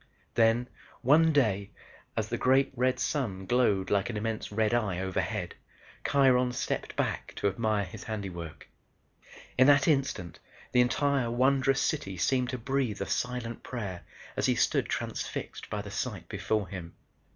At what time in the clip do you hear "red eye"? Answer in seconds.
4.51-4.97